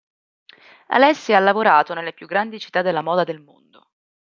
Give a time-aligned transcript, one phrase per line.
[0.87, 3.91] Alessia ha lavorato nelle più grandi città della moda del mondo.